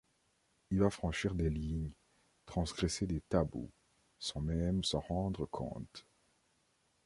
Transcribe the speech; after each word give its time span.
Il 0.71 0.79
va 0.79 0.89
franchir 0.89 1.35
des 1.35 1.51
lignes, 1.51 1.91
transgresser 2.47 3.05
des 3.05 3.21
tabous, 3.21 3.69
sans 4.17 4.41
même 4.41 4.83
s'en 4.83 4.99
rendre 5.01 5.45
compte. 5.45 6.07